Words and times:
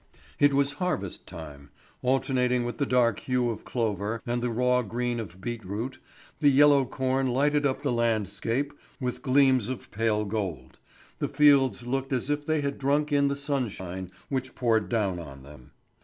It 0.39 0.55
was 0.55 0.73
harvest 0.81 1.27
time. 1.27 1.69
Alternating 2.01 2.65
with 2.65 2.79
the 2.79 2.87
dark 2.87 3.19
hue 3.19 3.51
of 3.51 3.63
clover 3.63 4.19
and 4.25 4.41
the 4.41 4.49
raw 4.49 4.81
green 4.81 5.19
of 5.19 5.39
beet 5.39 5.63
root, 5.63 5.99
the 6.39 6.49
yellow 6.49 6.85
corn 6.85 7.27
lighted 7.27 7.67
up 7.67 7.83
the 7.83 7.91
landscape 7.91 8.73
with 8.99 9.21
gleams 9.21 9.69
of 9.69 9.91
pale 9.91 10.25
gold; 10.25 10.79
the 11.19 11.27
fields 11.29 11.85
looked 11.85 12.13
as 12.13 12.31
if 12.31 12.47
they 12.47 12.61
had 12.61 12.79
drunk 12.79 13.11
in 13.11 13.27
the 13.27 13.35
sunshine 13.35 14.09
which 14.27 14.55
poured 14.55 14.89
down 14.89 15.19
on 15.19 15.43
them. 15.43 15.69